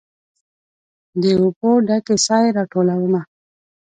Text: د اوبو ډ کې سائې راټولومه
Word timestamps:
د 1.21 1.23
اوبو 1.41 1.69
ډ 1.87 1.89
کې 2.05 2.15
سائې 2.25 2.49
راټولومه 2.57 3.21